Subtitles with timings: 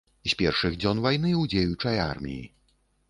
[0.31, 2.43] З першых дзён вайны ў дзеючай арміі.